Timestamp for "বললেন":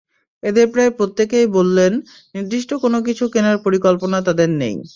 1.49-1.91